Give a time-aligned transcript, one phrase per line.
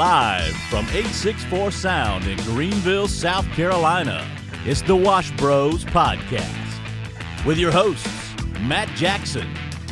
[0.00, 4.26] Live from 864 Sound in Greenville, South Carolina,
[4.64, 9.46] it's the Wash Bros Podcast with your hosts, Matt Jackson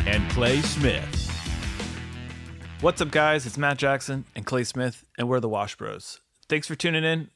[0.06, 1.30] and Clay Smith.
[2.80, 3.44] What's up, guys?
[3.44, 6.22] It's Matt Jackson and Clay Smith, and we're the Wash Bros.
[6.48, 7.28] Thanks for tuning in.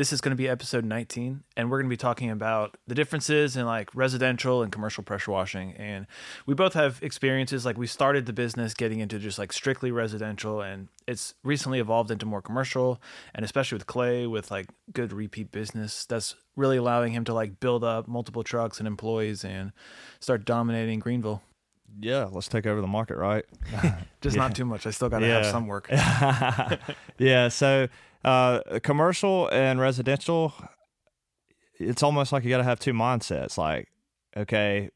[0.00, 2.94] This is going to be episode 19, and we're going to be talking about the
[2.94, 5.74] differences in like residential and commercial pressure washing.
[5.74, 6.06] And
[6.46, 7.66] we both have experiences.
[7.66, 12.10] Like we started the business getting into just like strictly residential, and it's recently evolved
[12.10, 12.98] into more commercial.
[13.34, 17.60] And especially with Clay, with like good repeat business, that's really allowing him to like
[17.60, 19.70] build up multiple trucks and employees and
[20.18, 21.42] start dominating Greenville.
[22.00, 23.44] Yeah, let's take over the market, right?
[24.22, 24.86] Just not too much.
[24.86, 25.88] I still got to have some work.
[27.18, 27.88] yeah, so
[28.24, 30.54] uh, commercial and residential,
[31.78, 33.56] it's almost like you got to have two mindsets.
[33.56, 33.88] Like,
[34.36, 34.90] okay,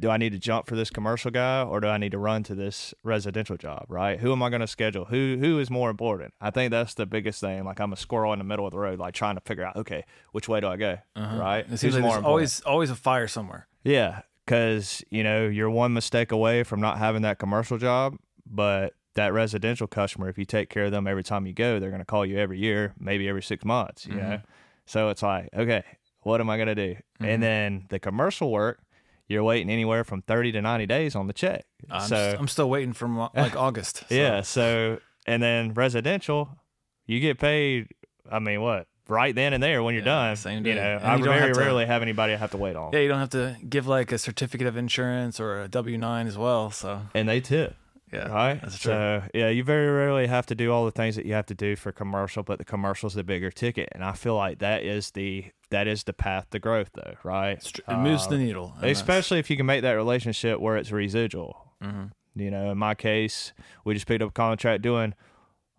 [0.00, 2.42] do I need to jump for this commercial guy or do I need to run
[2.44, 3.86] to this residential job?
[3.88, 4.18] Right?
[4.18, 5.04] Who am I going to schedule?
[5.06, 6.34] Who who is more important?
[6.40, 7.64] I think that's the biggest thing.
[7.64, 9.76] Like, I'm a squirrel in the middle of the road, like trying to figure out,
[9.76, 10.98] okay, which way do I go?
[11.16, 11.36] Uh-huh.
[11.36, 11.66] Right?
[11.70, 13.68] It seems Who's like there's always always a fire somewhere.
[13.84, 18.94] Yeah, because you know you're one mistake away from not having that commercial job, but
[19.14, 22.00] that residential customer, if you take care of them every time you go, they're going
[22.00, 24.30] to call you every year, maybe every six months, you mm-hmm.
[24.30, 24.40] know?
[24.86, 25.84] So it's like, okay,
[26.22, 26.94] what am I going to do?
[26.94, 27.24] Mm-hmm.
[27.24, 28.80] And then the commercial work,
[29.28, 31.64] you're waiting anywhere from 30 to 90 days on the check.
[31.90, 34.04] I'm so st- I'm still waiting from uh, like August.
[34.08, 34.14] So.
[34.14, 34.42] Yeah.
[34.42, 36.58] So, and then residential,
[37.06, 37.88] you get paid,
[38.30, 38.86] I mean, what?
[39.08, 40.36] Right then and there when you're yeah, done.
[40.36, 40.70] Same day.
[40.70, 42.92] You know, and I you very rarely have anybody I have to wait on.
[42.92, 46.26] Yeah, you don't have to give like a certificate of insurance or a W 9
[46.26, 46.70] as well.
[46.70, 47.76] So, and they tip.
[48.12, 48.28] Yeah.
[48.28, 48.60] Right.
[48.60, 48.92] That's true.
[48.92, 51.54] So yeah, you very rarely have to do all the things that you have to
[51.54, 54.82] do for commercial, but the commercial is the bigger ticket, and I feel like that
[54.82, 57.14] is the that is the path to growth, though.
[57.24, 57.64] Right.
[57.88, 61.72] It moves uh, the needle, especially if you can make that relationship where it's residual.
[61.82, 62.40] Mm-hmm.
[62.40, 63.52] You know, in my case,
[63.84, 65.14] we just picked up a contract doing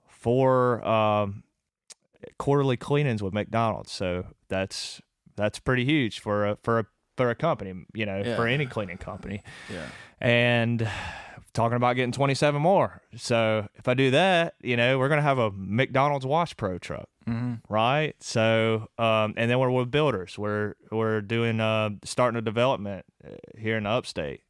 [0.07, 1.43] four um,
[2.39, 5.01] quarterly cleanings with McDonald's, so that's
[5.35, 7.85] that's pretty huge for a for a for a company.
[7.93, 8.35] You know, yeah.
[8.35, 9.43] for any cleaning company.
[9.71, 9.85] Yeah.
[10.19, 10.89] And
[11.53, 13.01] talking about getting 27 more.
[13.15, 16.77] So if I do that, you know, we're going to have a McDonald's Wash Pro
[16.77, 17.55] truck, mm-hmm.
[17.69, 18.15] right?
[18.19, 20.37] So, um, and then we're with builders.
[20.37, 24.41] We're we're doing uh, starting a development uh, here in the upstate.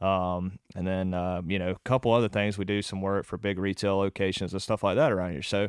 [0.00, 2.56] Um, and then uh, you know, a couple other things.
[2.56, 5.42] We do some work for big retail locations and stuff like that around here.
[5.42, 5.68] So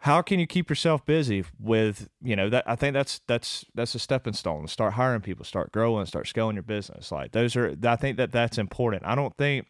[0.00, 3.94] how can you keep yourself busy with you know that i think that's that's that's
[3.94, 4.66] a stepping stone.
[4.68, 7.10] Start hiring people start growing start scaling your business.
[7.10, 9.02] Like those are i think that that's important.
[9.04, 9.66] I don't think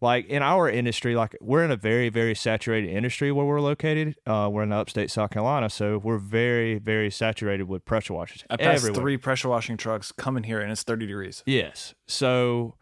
[0.00, 4.16] like in our industry like we're in a very very saturated industry where we're located.
[4.26, 8.44] Uh, we're in the upstate south carolina so we're very very saturated with pressure washers
[8.50, 9.00] i passed everywhere.
[9.00, 11.42] three pressure washing trucks coming here and it's 30 degrees.
[11.46, 11.94] Yes.
[12.06, 12.74] So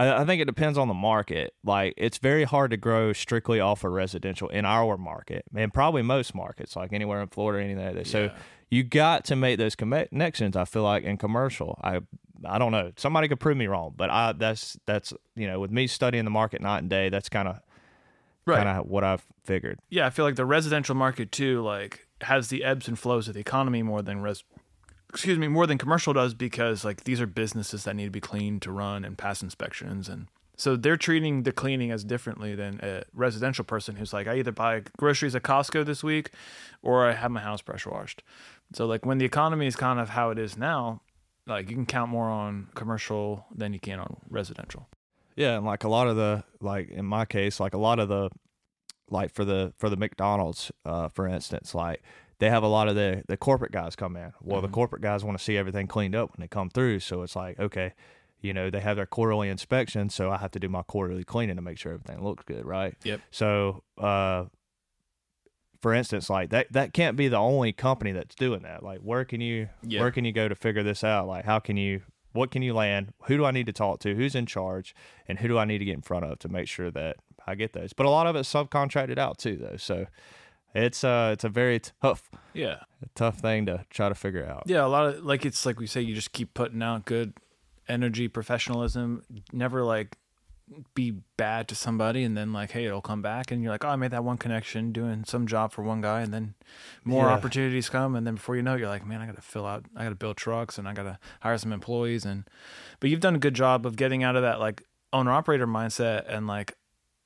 [0.00, 1.54] I, I think it depends on the market.
[1.62, 6.02] Like it's very hard to grow strictly off of residential in our market, and probably
[6.02, 8.06] most markets, like anywhere in Florida, anything like that.
[8.06, 8.30] So
[8.70, 10.56] you got to make those connections.
[10.56, 12.00] I feel like in commercial, I
[12.44, 12.92] I don't know.
[12.96, 16.30] Somebody could prove me wrong, but I that's that's you know with me studying the
[16.30, 17.60] market night and day, that's kind of
[18.46, 18.64] right.
[18.64, 19.80] kind of what I've figured.
[19.90, 23.34] Yeah, I feel like the residential market too, like has the ebbs and flows of
[23.34, 24.44] the economy more than res
[25.10, 28.20] excuse me, more than commercial does because like these are businesses that need to be
[28.20, 30.28] cleaned to run and pass inspections and
[30.60, 34.52] so they're treating the cleaning as differently than a residential person who's like, I either
[34.52, 36.32] buy groceries at Costco this week
[36.82, 38.22] or I have my house pressure washed.
[38.74, 41.00] So like when the economy is kind of how it is now,
[41.46, 44.86] like you can count more on commercial than you can on residential.
[45.34, 48.10] Yeah, and like a lot of the like in my case, like a lot of
[48.10, 48.28] the
[49.08, 52.02] like for the for the McDonald's, uh, for instance, like
[52.40, 54.32] they have a lot of the the corporate guys come in.
[54.42, 54.66] Well, mm-hmm.
[54.66, 57.36] the corporate guys want to see everything cleaned up when they come through, so it's
[57.36, 57.92] like okay,
[58.40, 61.56] you know, they have their quarterly inspection, so I have to do my quarterly cleaning
[61.56, 62.94] to make sure everything looks good, right?
[63.04, 63.20] Yep.
[63.30, 64.46] So, uh,
[65.80, 68.82] for instance, like that that can't be the only company that's doing that.
[68.82, 70.00] Like, where can you yep.
[70.00, 71.28] where can you go to figure this out?
[71.28, 73.12] Like, how can you what can you land?
[73.24, 74.14] Who do I need to talk to?
[74.14, 74.94] Who's in charge?
[75.26, 77.16] And who do I need to get in front of to make sure that
[77.46, 77.92] I get those?
[77.92, 79.76] But a lot of it's subcontracted out too, though.
[79.76, 80.06] So
[80.74, 82.76] it's uh it's a very tough yeah
[83.14, 85.86] tough thing to try to figure out yeah a lot of like it's like we
[85.86, 87.34] say you just keep putting out good
[87.88, 89.22] energy professionalism
[89.52, 90.16] never like
[90.94, 93.88] be bad to somebody and then like hey it'll come back and you're like oh
[93.88, 96.54] i made that one connection doing some job for one guy and then
[97.04, 97.32] more yeah.
[97.32, 99.84] opportunities come and then before you know it you're like man i gotta fill out
[99.96, 102.44] i gotta build trucks and i gotta hire some employees and
[103.00, 106.24] but you've done a good job of getting out of that like owner operator mindset
[106.28, 106.76] and like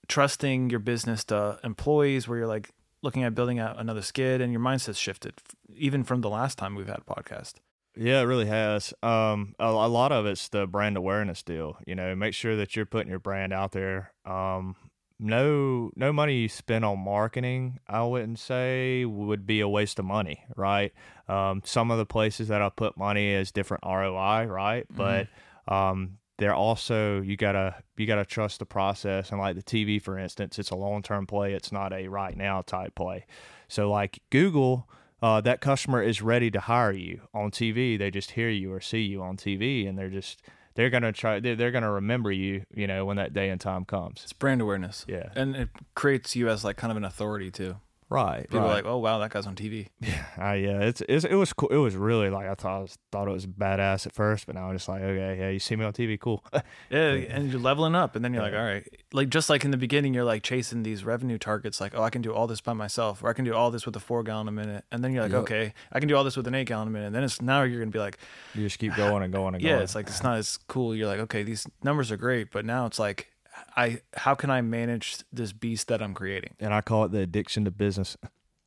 [0.08, 2.70] trusting your business to employees where you're like
[3.04, 5.34] looking at building out another skid and your mindset's shifted
[5.76, 7.54] even from the last time we've had a podcast.
[7.96, 8.92] Yeah it really has.
[9.02, 12.74] Um, a, a, lot of it's the brand awareness deal you know make sure that
[12.74, 14.12] you're putting your brand out there.
[14.24, 14.74] Um,
[15.20, 20.04] no no money you spend on marketing i wouldn't say would be a waste of
[20.04, 20.92] money right?
[21.28, 24.86] Um, some of the places that i put money is different roi right?
[24.90, 25.28] But
[25.68, 30.18] um, they're also you gotta you gotta trust the process and like the tv for
[30.18, 33.24] instance it's a long-term play it's not a right now type play
[33.68, 34.88] so like google
[35.22, 38.80] uh, that customer is ready to hire you on tv they just hear you or
[38.80, 40.42] see you on tv and they're just
[40.74, 43.84] they're gonna try they're, they're gonna remember you you know when that day and time
[43.84, 45.04] comes It's brand awareness.
[45.08, 45.30] Yeah.
[45.34, 47.76] And it creates you as like kind of an authority too.
[48.08, 48.66] Right People right.
[48.66, 49.88] are like, oh wow, that guy's on TV.
[50.02, 50.06] Uh,
[50.52, 51.68] yeah, it's, it's it was cool.
[51.68, 54.54] It was really like I thought I was, thought it was badass at first, but
[54.54, 56.44] now I'm just like, okay, yeah, you see me on TV, cool.
[56.90, 59.70] Yeah, and you're leveling up, and then you're like, all right, like just like in
[59.70, 62.60] the beginning, you're like chasing these revenue targets, like, oh, I can do all this
[62.60, 65.02] by myself, or I can do all this with a four gallon a minute, and
[65.02, 65.42] then you're like, Yep.
[65.42, 67.40] okay, I can do all this with an eight gallon a minute, and then it's
[67.42, 68.18] now you're gonna be like,
[68.54, 69.78] you just keep going and going and yeah, going.
[69.80, 70.94] Yeah, it's like it's not as cool.
[70.94, 73.33] You're like, okay, these numbers are great, but now it's like,
[73.76, 76.54] I how can I manage this beast that I'm creating?
[76.60, 78.16] and I call it the addiction to business.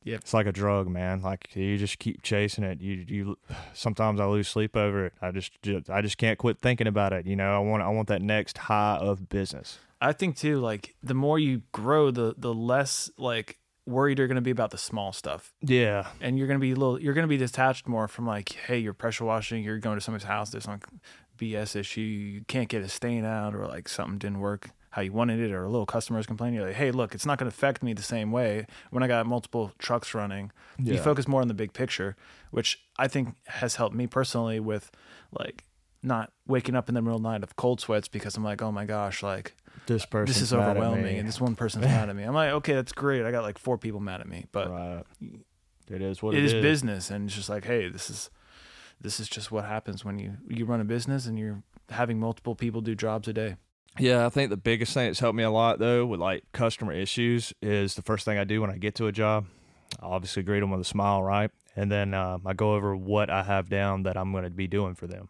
[0.04, 0.20] Yep.
[0.20, 1.20] It's like a drug, man.
[1.22, 2.80] Like you just keep chasing it.
[2.80, 3.38] You you
[3.74, 5.12] sometimes I lose sleep over it.
[5.20, 7.26] I just, just I just can't quit thinking about it.
[7.26, 9.78] You know, I want I want that next high of business.
[10.00, 14.40] I think too, like the more you grow, the the less like worried you're gonna
[14.40, 15.52] be about the small stuff.
[15.62, 16.06] Yeah.
[16.20, 18.92] and you're gonna be a little you're gonna be detached more from like hey you're
[18.94, 20.78] pressure washing you're going to somebody's house there's some
[21.38, 25.12] bs issue you can't get a stain out or like something didn't work how you
[25.12, 27.84] wanted it or a little customer's complaining you're like hey look it's not gonna affect
[27.84, 30.50] me the same way when i got multiple trucks running.
[30.76, 32.16] You focus more on the big picture
[32.50, 34.90] which i think has helped me personally with
[35.38, 35.64] like
[36.02, 38.60] not waking up in the middle of the night of cold sweats because i'm like
[38.60, 39.54] oh my gosh like
[39.86, 40.26] This person.
[40.26, 42.24] this is overwhelming and this one person's mad at me.
[42.24, 43.24] I'm like okay that's great.
[43.24, 45.04] I got like four people mad at me but right.
[45.88, 46.62] It is what it is, is.
[46.62, 48.30] business and it's just like hey this is
[49.00, 52.54] this is just what happens when you you run a business and you're having multiple
[52.56, 53.56] people do jobs a day
[53.98, 56.92] Yeah, I think the biggest thing that's helped me a lot though with like customer
[56.92, 59.46] issues is the first thing I do when I get to a job.
[60.00, 61.50] I obviously greet them with a smile, right?
[61.74, 64.66] And then um, I go over what I have down that I'm going to be
[64.66, 65.28] doing for them.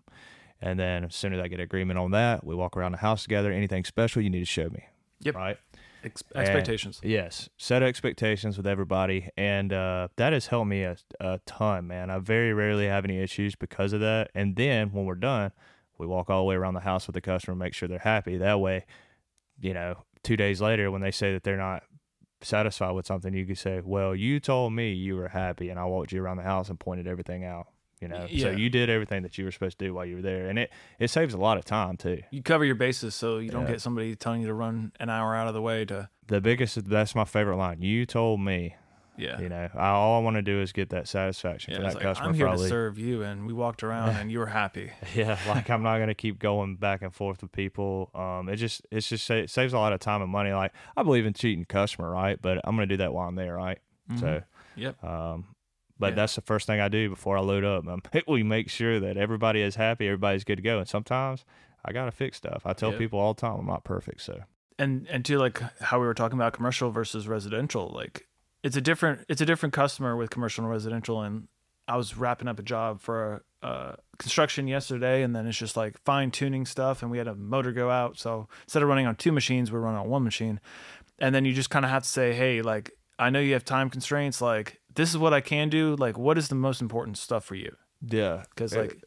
[0.60, 3.22] And then as soon as I get agreement on that, we walk around the house
[3.22, 3.52] together.
[3.52, 4.84] Anything special you need to show me.
[5.20, 5.34] Yep.
[5.34, 5.58] Right.
[6.04, 10.96] Ex- And- expectations Yes, set expectations with everybody, and uh, that has helped me a,
[11.18, 12.08] a ton, man.
[12.08, 14.30] I very rarely have any issues because of that.
[14.34, 15.50] And then when we're done,
[15.98, 18.36] we walk all the way around the house with the customer, make sure they're happy.
[18.38, 18.86] That way,
[19.60, 21.82] you know, two days later when they say that they're not
[22.40, 25.84] satisfied with something, you could say, "Well, you told me you were happy, and I
[25.86, 27.66] walked you around the house and pointed everything out."
[28.00, 30.22] You know, so you did everything that you were supposed to do while you were
[30.22, 32.22] there, and it it saves a lot of time too.
[32.30, 33.72] you cover your bases so you don't Yeah.
[33.72, 36.88] get somebody telling you to run an hour out of the way to The biggest
[36.88, 37.82] that's my favorite line.
[37.82, 38.76] You told me.
[39.18, 41.82] Yeah You know, I, all I want to do is get that satisfaction yeah for
[41.84, 42.28] that like, customer.
[42.28, 42.64] i'm here probably.
[42.64, 45.98] to serve you and we walked around and you were happy Yeah, like I'm not
[45.98, 48.10] gonna keep going back and forth with people.
[48.14, 50.52] Um, it just it's just it saves a lot of time and money.
[50.52, 52.40] Like I believe in cheating customer, right?
[52.40, 53.78] But I'm gonna do that while I'm there, right?
[54.18, 54.42] So,
[54.76, 55.54] yep um,
[55.98, 56.14] but Yeah.
[56.14, 57.86] that's the first thing I do before I load up.
[57.86, 60.78] Um, we make sure that everybody is happy, everybody's good to go.
[60.78, 61.44] And sometimes
[61.84, 62.62] I gotta fix stuff.
[62.64, 62.98] I tell Yep.
[62.98, 64.42] people all the time I'm not perfect, so
[64.78, 68.27] and and to like how we were talking about commercial versus residential like
[68.62, 71.48] it's a different it's a different customer with commercial and residential and
[71.86, 75.96] i was wrapping up a job for uh construction yesterday and then it's just like
[76.04, 78.18] fine tuning stuff and we had a motor go out.
[78.18, 80.60] So instead of running on two machines we're running on one machine.
[81.18, 83.64] And then you just kind of have to say hey like i know you have
[83.64, 84.40] time constraints.
[84.40, 85.96] Like this is what i can do.
[85.96, 87.76] Like what is the most important stuff for you?
[88.00, 89.02] Yeah, because Uh, like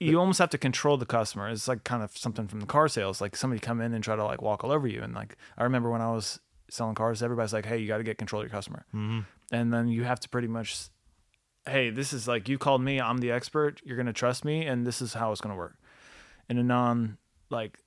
[0.00, 1.48] you almost have to control the customer.
[1.48, 3.20] It's like kind of something from the car sales.
[3.20, 5.02] Like somebody come in and try to like walk all over you.
[5.02, 8.04] And like I remember when I was selling cars, everybody's like, "Hey, you got to
[8.04, 9.20] get control of your customer." hmm
[9.52, 10.76] And then you have to pretty much,
[11.66, 13.00] "Hey, this is like you called me.
[13.00, 13.80] I'm the expert.
[13.84, 15.76] You're gonna trust me, and this is how it's gonna work."
[16.48, 17.18] In a non
[17.50, 17.80] like.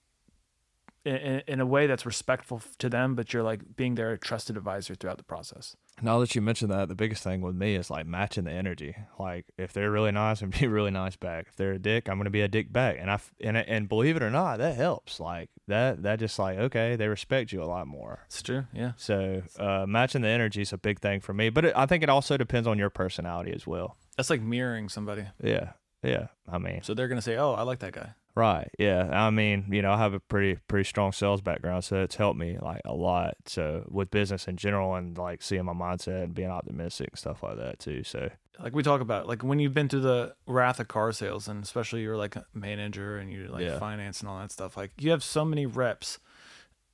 [1.05, 4.93] In, in a way that's respectful to them, but you're like being their trusted advisor
[4.93, 5.77] throughout the process.
[6.01, 8.95] Now that you mentioned that, the biggest thing with me is like matching the energy.
[9.17, 11.47] Like if they're really nice, I'm gonna be really nice back.
[11.49, 12.97] If they're a dick, I'm gonna be a dick back.
[12.99, 15.19] And I and and believe it or not, that helps.
[15.19, 18.19] Like that that just like okay, they respect you a lot more.
[18.27, 18.91] It's true, yeah.
[18.97, 21.49] So uh, matching the energy is a big thing for me.
[21.49, 23.97] But it, I think it also depends on your personality as well.
[24.15, 25.25] That's like mirroring somebody.
[25.41, 25.71] Yeah,
[26.03, 26.27] yeah.
[26.47, 28.69] I mean, So they're gonna say, "Oh, I like that guy." Right.
[28.77, 29.09] Yeah.
[29.11, 32.37] I mean, you know, I have a pretty pretty strong sales background, so it's helped
[32.39, 33.35] me like a lot.
[33.47, 37.41] So with business in general and like seeing my mindset and being optimistic and stuff
[37.41, 38.03] like that too.
[38.03, 41.47] So like we talk about like when you've been through the wrath of car sales
[41.47, 43.79] and especially you're like a manager and you're like Yeah.
[43.79, 46.19] finance and all that stuff like you have so many reps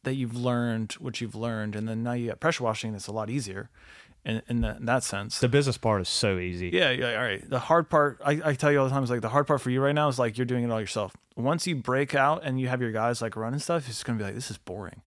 [0.04, 3.14] that you've learned what you've learned and then now you got pressure washing that's a
[3.14, 3.70] lot easier
[4.26, 6.70] in, in, that, in that sense the business part is so easy.
[6.74, 9.10] yeah, yeah all right the hard part I, I tell you all the time is
[9.10, 11.16] like the hard part for you right now is like you're doing it all yourself
[11.36, 14.24] once you break out and you have your guys like running stuff it's gonna be
[14.24, 15.02] like this is boring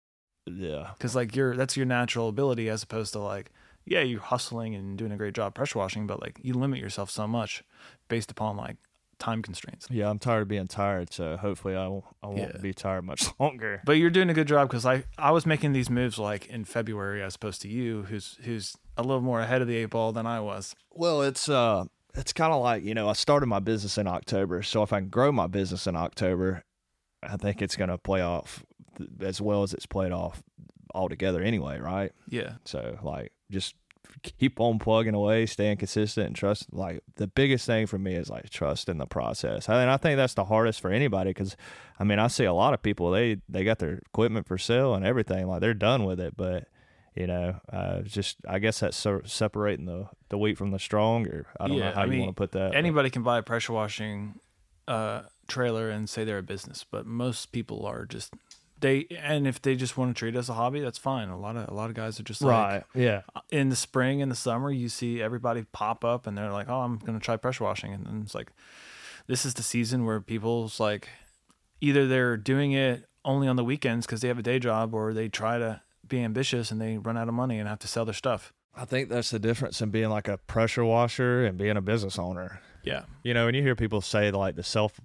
[0.46, 0.92] Yeah.
[0.98, 3.52] because like you're that's your natural ability as opposed to like
[3.86, 7.10] yeah you're hustling and doing a great job pressure washing but like you limit yourself
[7.12, 7.64] so much
[8.08, 8.78] based upon like
[9.24, 12.62] time constraints Yeah, I'm tired of being tired, so hopefully I won't I won't Yeah.
[12.62, 13.82] be tired much longer.
[13.86, 16.66] but you're doing a good job because I I was making these moves like in
[16.66, 20.12] February as opposed to you who's who's a little more ahead of the eight ball
[20.12, 23.60] than I was Well, it's uh it's kind of like, you know, I started my
[23.60, 26.64] business in October, so if I can grow my business in October,
[27.24, 28.64] I think it's going to play off
[29.20, 30.44] as well as it's played off
[30.94, 32.12] altogether anyway, right?
[32.30, 33.74] yeah So, like just
[34.22, 38.30] keep on plugging away, staying consistent and trust like the biggest thing for me is
[38.30, 39.68] like trust in the process.
[39.70, 41.56] I And I think that's the hardest for anybody cuz
[42.00, 44.94] I mean, I see a lot of people they they got their equipment for sale
[44.96, 46.68] and everything like they're done with it, but
[47.16, 51.28] you know, uh, just I guess that's so separating the the wheat from the strong,
[51.28, 52.72] or I don't Yeah, know how I you mean, want to put that.
[52.72, 54.40] but- anybody can buy a pressure washing
[54.88, 58.34] uh, trailer and say they're a business, but most people are just
[58.84, 59.08] they.
[59.20, 61.30] And if they just want to treat it as a hobby, that's fine.
[61.30, 62.84] A lot of a lot of guys are just like right?
[62.94, 64.70] Yeah, in the spring and the summer.
[64.70, 68.06] You see everybody pop up and they're like, "Oh, I'm gonna try pressure washing," and
[68.06, 68.52] then it's like,
[69.26, 71.10] this is the season where people's like,
[71.82, 75.14] either they're doing it only on the weekends because they have a day job, or
[75.14, 78.06] they try to be ambitious and they run out of money and have to sell
[78.06, 78.54] their stuff.
[78.76, 82.20] I think that's the difference in being like a pressure washer and being a business
[82.20, 82.60] owner.
[82.84, 85.00] Yeah, You know, when you hear people say like the self,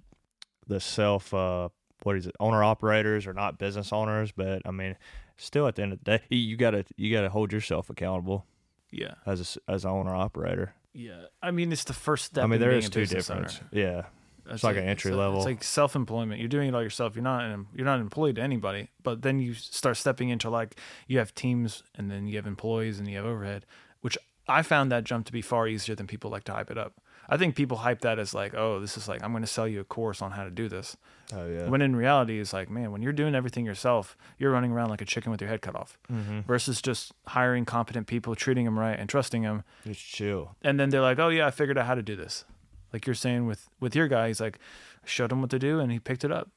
[0.67, 1.69] the self, uh,
[2.03, 4.95] what is it, owner operators are not business owners, but I mean,
[5.37, 8.45] still at the end of the day, you gotta you gotta hold yourself accountable
[8.91, 10.73] yeah, as a, as an owner operator.
[10.93, 11.25] yeah.
[11.41, 12.43] I mean, it's the first step.
[12.43, 13.41] I mean, there is two business owner.
[13.43, 13.61] difference.
[13.71, 14.03] Yeah,
[14.49, 15.37] It's like an entry it's level.
[15.37, 16.39] It's like self employment.
[16.39, 17.15] You're doing it all yourself.
[17.15, 18.89] You're not an, you're not employed to anybody.
[19.03, 20.75] But then you start stepping into like
[21.07, 23.65] you have teams, and then you have employees, and you have overhead.
[24.01, 26.77] Which I found that jump to be far easier than people like to hype it
[26.77, 26.93] up.
[27.29, 29.67] I think people hype that as like, oh, this is like I'm going to sell
[29.67, 30.97] you a course on how to do this.
[31.33, 34.71] oh yeah, When in reality, it's like, man, when you're doing everything yourself, you're running
[34.71, 35.97] around like a chicken with your head cut off.
[36.11, 36.41] mm-hmm.
[36.41, 40.55] Versus just hiring competent people, treating them right, and trusting them just chill.
[40.63, 42.45] and then they're like, "Oh yeah, I figured out how to do this."
[42.91, 44.57] Like you're saying with with your guy, he's like,
[45.03, 46.49] I showed him what to do, and he picked it up.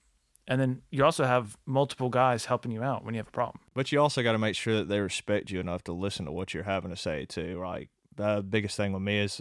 [0.48, 3.60] And then you also have multiple guys helping you out when you have a problem.
[3.74, 6.32] But you also got to make sure that they respect you enough to listen to
[6.32, 7.60] what you're having to say too.
[7.64, 9.40] Like the biggest thing with me is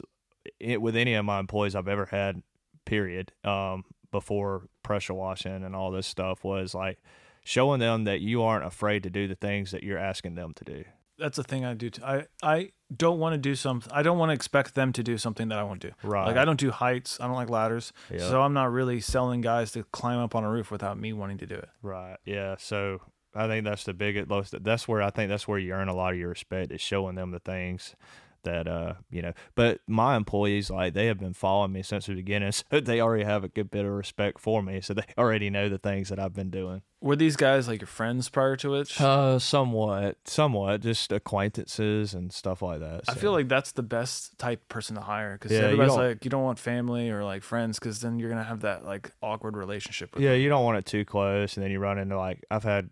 [0.60, 2.42] it, with any of my employees I've ever had,
[2.86, 7.00] period, um, before pressure washing and all this stuff was like
[7.44, 10.64] showing them that you aren't afraid to do the things that you're asking them to
[10.64, 10.84] do.
[11.18, 11.90] That's the thing I do.
[11.90, 13.92] T- I I don't want to do something.
[13.94, 15.92] I don't want to expect them to do something that I won't do.
[16.04, 16.26] Right.
[16.26, 17.20] Like I don't do heights.
[17.20, 17.94] I don't like ladders.
[18.10, 18.28] Yeah.
[18.28, 21.38] So I'm not really selling guys to climb up on a roof without me wanting
[21.40, 21.70] to do it.
[21.84, 22.18] Right.
[22.26, 22.56] Yeah.
[22.58, 23.02] So
[23.36, 24.30] I think that's the biggest.
[24.64, 27.16] That's where I think that's where you earn a lot of your respect is showing
[27.16, 27.96] them the things
[28.44, 29.34] that uh you know.
[29.56, 33.24] But my employees like they have been following me since the beginning, so they already
[33.24, 34.82] have a good bit of respect for me.
[34.82, 36.82] So they already know the things that I've been doing.
[37.04, 39.02] Were these guys like your friends prior to it?
[39.02, 43.02] Uh, somewhat, somewhat, just acquaintances and stuff like that.
[43.08, 46.24] I feel like that's the best type person to hire because Yeah, everybody's don't- like,
[46.26, 49.58] you don't want family or like friends because then you're gonna have that like awkward
[49.58, 50.14] relationship.
[50.14, 50.42] With yeah, them.
[50.42, 52.90] you don't want it too close, and then you run into like I've had,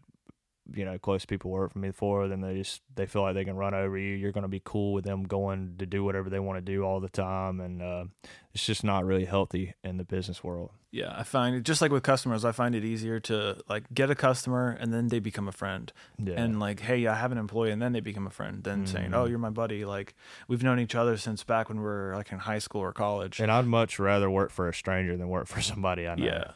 [0.73, 2.27] you know, close people work for me before.
[2.27, 4.15] Then they just they feel like they can run over you.
[4.15, 6.83] You're going to be cool with them going to do whatever they want to do
[6.83, 8.05] all the time, and uh,
[8.53, 10.71] it's just not really healthy in the business world.
[10.91, 14.09] Yeah, I find it just like with customers, I find it easier to like get
[14.09, 15.93] a customer and then they become a friend.
[16.17, 18.63] Yeah, And like, hey, I have an employee and then they become a friend.
[18.63, 19.15] then saying, Mhm.
[19.15, 19.85] oh, you're my buddy.
[19.85, 20.15] Like
[20.47, 23.39] we've known each other since back when we were like in high school or college.
[23.39, 26.25] and I'd much rather work for a stranger than work for somebody I know.
[26.25, 26.51] yeah,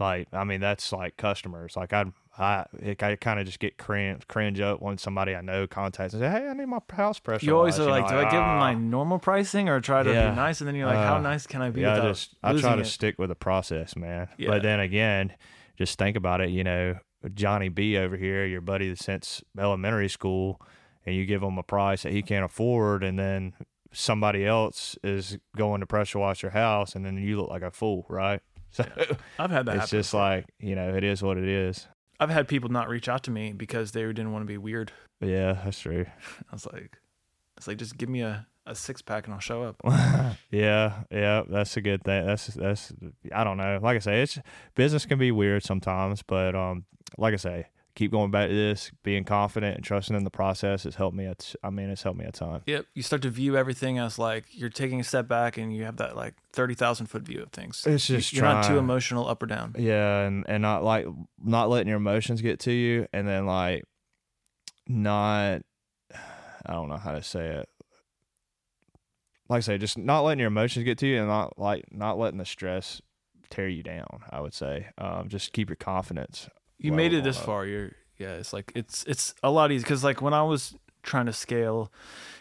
[0.00, 1.76] like I mean that's like customers.
[1.76, 5.40] Like I'd I it, I kind of just get cringe cringe up when somebody I
[5.40, 7.46] know contacts and say, hey, I need my house pressure.
[7.46, 9.80] you always washed," are like, know, do I give them "Ah." my normal pricing or
[9.80, 10.30] try to Yeah.
[10.30, 10.60] be nice?
[10.60, 11.80] And then you're like, how Uh, nice can I be?
[11.80, 12.86] Yeah, I just I try to it?
[12.86, 14.28] stick with the process, man.
[14.36, 14.48] Yeah.
[14.48, 15.32] But then again,
[15.78, 16.50] just think about it.
[16.50, 16.98] You know,
[17.34, 20.60] Johnny B over here, your buddy since elementary school,
[21.04, 23.54] and you give him a price that he can't afford, and then
[23.92, 27.70] somebody else is going to pressure wash your house, and then you look like a
[27.70, 28.40] fool, right?
[28.72, 28.84] So
[29.38, 29.76] I've had that.
[29.76, 31.86] it's happen just like you know, it is what it is.
[32.18, 34.92] I've had people not reach out to me because they didn't want to be weird.
[35.20, 36.06] Yeah, that's true.
[36.50, 36.98] I was like,
[37.56, 39.76] it's like just give me a, a six pack and I'll show up.
[40.50, 42.26] yeah, yeah, that's a good thing.
[42.26, 42.92] That's that's
[43.32, 43.78] I don't know.
[43.82, 44.38] Like I say, it's
[44.74, 46.84] business can be weird sometimes, but um,
[47.18, 50.84] like I say, keep going back to this, being confident and trusting in the process
[50.84, 51.24] has helped me.
[51.24, 52.60] It's, I mean, it's helped me a ton.
[52.66, 52.86] Yep.
[52.94, 55.96] You start to view everything as like you're taking a step back and you have
[55.96, 57.84] that like 30,000 foot view of things.
[57.86, 59.74] It's just you're not too emotional up or down.
[59.78, 61.06] Yeah, and and not like
[61.42, 63.82] not letting your emotions get to you, and then like
[64.86, 65.62] not,
[66.66, 67.68] I don't know how to say it.
[69.48, 72.18] Like I say, just not letting your emotions get to you, and not like not
[72.18, 73.00] letting the stress
[73.48, 74.24] tear you down.
[74.30, 76.50] I would say, um, just keep your confidence.
[76.78, 77.42] You made it this up.
[77.42, 77.66] Uh, far.
[77.66, 81.26] You're Yeah, it's like it's it's a lot easier because like when I was trying
[81.26, 81.92] to scale,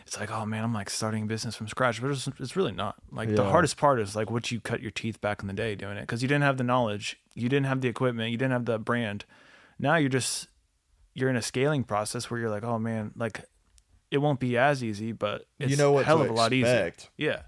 [0.06, 2.72] it's like oh man, I'm like starting a business from scratch, but it's, it's really
[2.72, 2.96] not.
[3.12, 5.76] Like the hardest part is like what you cut your teeth back in the day
[5.76, 8.54] doing it because you didn't have the knowledge, you didn't have the equipment, you didn't
[8.54, 9.26] have the brand.
[9.80, 10.48] Now you're just
[11.14, 13.46] you're in a scaling process where you're like oh man, like
[14.12, 16.72] it won't be as easy, but it's you know what hell of a lot easier.
[17.18, 17.42] Yeah,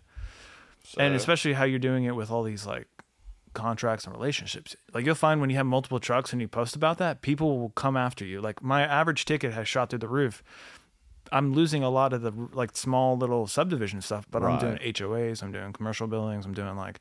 [0.97, 2.87] and especially how you're doing it with all these like
[3.57, 4.75] contracts and relationships.
[4.93, 7.69] Like you'll find when you have multiple trucks and you post about that, people will
[7.71, 8.39] come after you.
[8.39, 10.43] Like my average ticket has shot through the roof.
[11.31, 15.43] I'm losing a lot of the like small little subdivision stuff, but I'm doing HOAs,
[15.43, 16.99] I'm doing commercial buildings, I'm doing like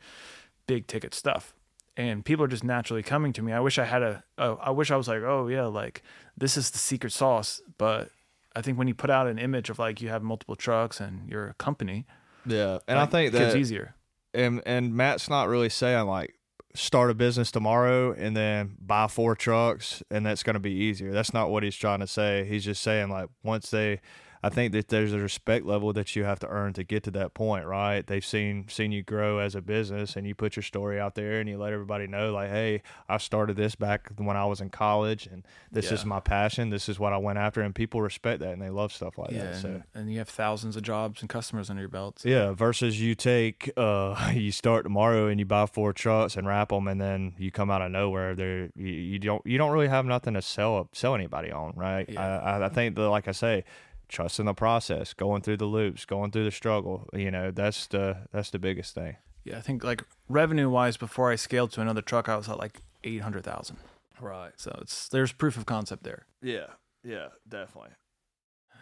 [0.66, 1.54] big ticket stuff.
[1.96, 3.52] And people are just naturally coming to me.
[3.52, 6.02] I wish I had a, oh, I wish I was like, oh yeah, like
[6.36, 7.62] this is the secret sauce.
[7.78, 8.10] But
[8.54, 11.28] I think when you put out an image of like you have multiple trucks and
[11.28, 12.04] you're a company,
[12.44, 13.94] yeah, and I think it gets that easier.
[14.34, 16.34] and and Matt's not really saying like
[16.76, 21.12] start a business tomorrow and then buy four trucks and that's going to be easier.
[21.12, 22.45] That's not what he's trying to say.
[22.45, 24.00] He's just saying like once they
[24.46, 27.10] I think that there's a respect level that you have to earn to get to
[27.12, 28.06] that point, right?
[28.06, 31.40] They've seen seen you grow as a business and you put your story out there
[31.40, 34.70] and you let everybody know like, "Hey, I started this back when I was in
[34.70, 36.70] college and this is my passion.
[36.70, 39.30] This is what I went after." And people respect that and they love stuff like
[39.32, 39.56] Yeah, that.
[39.56, 42.22] So and, and you have thousands of jobs and customers under your belt.
[42.24, 46.68] yeah, versus you take uh you start tomorrow and you buy four trucks and wrap
[46.70, 49.88] them and then you come out of nowhere there you, you don't you don't really
[49.88, 52.08] have nothing to sell sell anybody on, right?
[52.08, 52.20] Yeah.
[52.40, 53.64] I I- I think that like I say,
[54.08, 58.28] trusting the process, going through the loops, going through the struggle, you know, that's the
[58.32, 59.16] that's the biggest thing.
[59.44, 62.58] Yeah, I think like revenue wise, before I scaled to another truck, I was at
[62.58, 63.76] like eight hundred thousand.
[64.20, 64.52] Right.
[64.56, 66.26] So it's there's proof of concept there.
[66.42, 66.66] Yeah.
[67.04, 67.90] Yeah, definitely.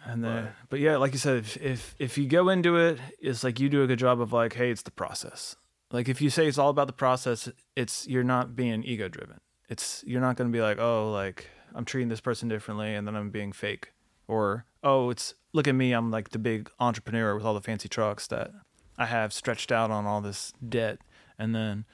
[0.07, 0.53] And then, Right.
[0.69, 3.69] but yeah, like you said, if, if if you go into it, it's like you
[3.69, 5.57] do a good job of like, hey, it's the process.
[5.91, 9.41] Like if you say it's all about the process, it's you're not being ego driven.
[9.69, 13.07] It's you're not going to be like, oh, like I'm treating this person differently, and
[13.07, 13.93] then I'm being fake,
[14.29, 17.89] or oh, it's look at me, I'm like the big entrepreneur with all the fancy
[17.89, 18.51] trucks that
[18.99, 20.99] I have stretched out on all this debt,
[21.39, 21.85] and then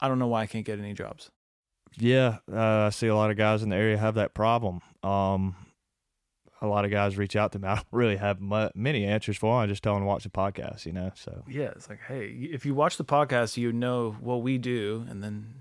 [0.00, 1.30] I don't know why I can't get any jobs.
[1.98, 4.80] Yeah, uh, I see a lot of guys in the area have that problem.
[5.02, 5.56] Um,
[6.62, 7.66] a lot of guys reach out to me.
[7.68, 9.64] I don't really have mu- many answers for them.
[9.64, 11.10] I just tell them to watch the podcast, you know.
[11.14, 15.04] So Yeah, it's like, hey, if you watch the podcast, you know what we do,
[15.08, 15.54] and then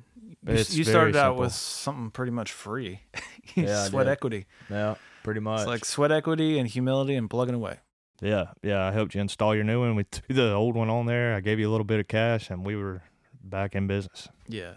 [0.47, 1.43] you, you started out simple.
[1.43, 3.01] with something pretty much free.
[3.55, 4.45] Yeah, I sweat equity.
[4.69, 4.93] yeah,
[5.29, 5.61] pretty much.
[5.61, 7.77] It's like sweat equity and humility and plugging away.
[8.21, 8.85] yeah, yeah.
[8.87, 9.95] I helped you install your new one.
[9.95, 11.35] We threw the old one on there.
[11.35, 13.01] I gave you a little bit of cash, and we were
[13.43, 14.27] back in business.
[14.47, 14.75] Yeah,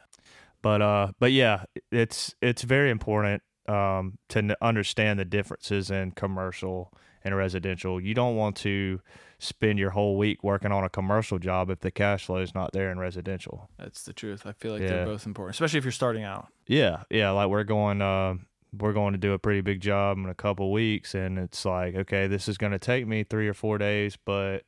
[0.62, 6.10] But uh, but yeah, it's it's very important um to n- understand the differences in
[6.12, 6.92] commercial
[7.24, 8.00] and residential.
[8.00, 9.00] You don't want to
[9.38, 12.72] spend your whole week working on a commercial job if the cash flow is not
[12.72, 13.68] there in residential.
[13.78, 14.42] that's the truth.
[14.46, 14.88] I feel like Yeah.
[14.88, 16.46] they're both important, especially if you're starting out.
[16.66, 17.30] Yeah, yeah.
[17.30, 18.34] Like we're going, uh,
[18.78, 21.94] we're going to do a pretty big job in a couple weeks, and it's like,
[21.94, 24.64] okay, this is going to take me three or four days, but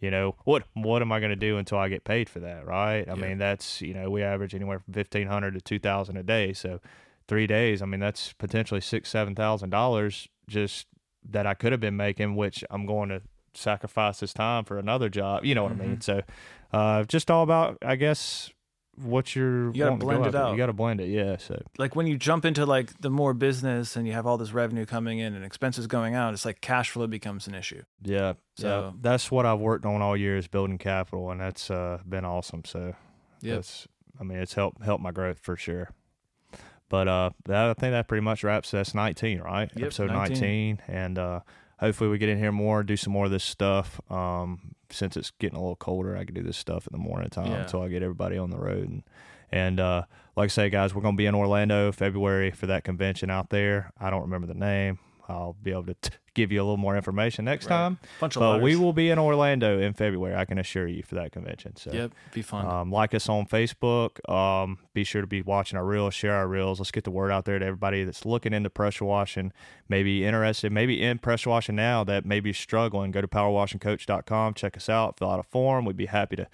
[0.00, 2.66] you know, what what am I going to do until I get paid for that?
[2.66, 3.08] Right?
[3.08, 3.28] I Yeah.
[3.28, 6.52] mean, that's you know, we average anywhere from fifteen hundred to two thousand a day,
[6.52, 6.80] so
[7.28, 7.80] three days.
[7.80, 10.86] I mean, that's potentially six seven thousand dollars just
[11.30, 13.22] that I could have been making, which I'm going to
[13.54, 15.44] sacrifice this time for another job.
[15.44, 16.00] You know what I mean?
[16.02, 16.20] So,
[16.72, 18.50] uh, just all about, I guess.
[18.96, 20.50] What you're You gotta wanting to go blend it out.
[20.52, 21.36] You got to blend it, yeah.
[21.38, 24.52] So Like when you jump into like the more business and you have all this
[24.52, 27.82] revenue coming in and expenses going out, it's like cash flow becomes an issue.
[28.02, 31.70] Yeah, So- yeah, that's what I've worked on all year is building capital, and that's
[31.70, 32.64] uh, been awesome.
[32.64, 32.94] So,
[33.40, 33.54] Yep.
[33.56, 33.88] that's,
[34.20, 35.90] I mean, it's helped helped my growth for sure.
[36.88, 39.70] But uh, that, I think that pretty much wraps us 19, right?
[39.74, 40.76] Yep, Episode 19.
[40.76, 41.40] 19, and uh,
[41.78, 44.00] hopefully we get in here more, do some more of this stuff.
[44.10, 47.30] Um, since it's getting a little colder, I can do this stuff in the morning
[47.30, 47.62] time Yeah.
[47.62, 48.88] until I get everybody on the road.
[48.88, 49.02] And
[49.52, 50.02] and uh,
[50.36, 53.92] like I say, guys, we're gonna be in Orlando February for that convention out there.
[53.98, 54.98] I don't remember the name.
[55.28, 57.76] I'll be able to t- give you a little more information next Right.
[57.76, 57.98] time.
[58.20, 60.34] Bunch of But we will be in Orlando in February.
[60.34, 61.76] I can assure you for that convention.
[61.76, 62.66] So, Yep, be fun.
[62.66, 64.18] um, like us on Facebook.
[64.28, 66.80] Um, be sure to be watching our reels, share our reels.
[66.80, 69.52] Let's get the word out there to everybody that's looking into pressure washing,
[69.88, 73.10] maybe interested, maybe in pressure washing now that maybe struggling.
[73.12, 75.84] Go to powerwashingcoach.com, check us out, fill out a form.
[75.84, 76.46] We'd be happy to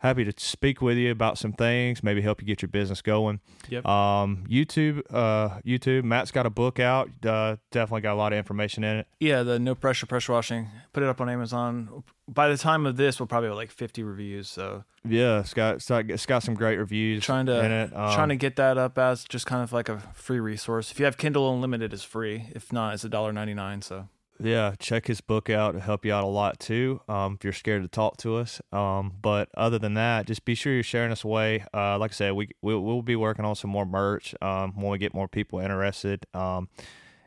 [0.00, 3.40] happy to speak with you about some things, maybe help you get your business going.
[3.68, 3.86] Yep.
[3.86, 6.04] Um, YouTube, uh, YouTube.
[6.04, 7.08] Matt's got a book out.
[7.24, 9.06] Uh, definitely got a lot of information in it.
[9.20, 10.68] yeah, the no pressure pressure washing.
[10.92, 12.02] Put it up on Amazon.
[12.26, 14.48] By the time of this, we'll probably have like 50 reviews.
[14.48, 17.24] So Yeah, it's got it's got, some great reviews.
[17.24, 17.96] trying to in it.
[17.96, 20.90] Um, trying to get that up as just kind of like a free resource.
[20.90, 22.46] If you have Kindle Unlimited, it's free.
[22.54, 23.82] If not, it's a dollar ninety nine.
[23.82, 24.08] So
[24.42, 25.70] yeah, check his book out.
[25.70, 27.00] It'll help you out a lot too.
[27.08, 28.60] Um, if you're scared to talk to us.
[28.72, 31.64] Um, but other than that, just be sure you're sharing us away.
[31.74, 34.34] Uh, like I said, we we'll, we'll be working on some more merch.
[34.40, 36.26] Um, when we get more people interested.
[36.34, 36.68] Um,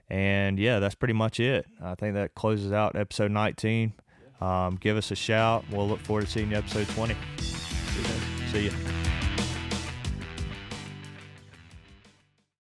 [0.09, 1.65] And yeah, that's pretty much it.
[1.81, 3.93] I think that closes out episode 19.
[4.41, 5.63] Um, give us a shout.
[5.71, 7.15] We'll look forward to seeing you episode 20.
[8.51, 9.12] See you.